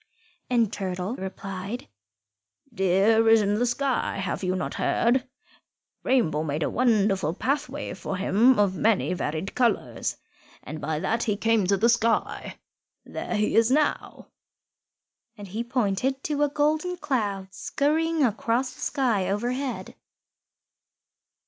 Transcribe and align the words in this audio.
And 0.49 0.73
Turtle 0.73 1.15
replied, 1.17 1.87
"Deer 2.73 3.29
is 3.29 3.39
in 3.43 3.59
the 3.59 3.67
sky. 3.67 4.17
Have 4.17 4.43
you 4.43 4.55
not 4.55 4.73
heard? 4.73 5.27
Rainbow 6.01 6.41
made 6.41 6.63
a 6.63 6.71
wonderful 6.71 7.35
pathway 7.35 7.93
for 7.93 8.17
him 8.17 8.57
of 8.57 8.73
many 8.75 9.13
varied 9.13 9.53
colours, 9.53 10.17
and 10.63 10.81
by 10.81 10.99
that 10.99 11.21
he 11.25 11.37
came 11.37 11.67
to 11.67 11.77
the 11.77 11.87
sky. 11.87 12.57
There 13.05 13.35
he 13.35 13.55
is 13.55 13.69
now," 13.69 14.29
and 15.37 15.47
he 15.49 15.63
pointed 15.63 16.23
to 16.23 16.41
a 16.41 16.49
golden 16.49 16.97
cloud 16.97 17.53
scurrying 17.53 18.23
across 18.25 18.73
the 18.73 18.81
sky 18.81 19.29
overhead. 19.29 19.93